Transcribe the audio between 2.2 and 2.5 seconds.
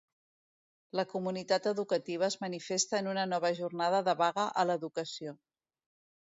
es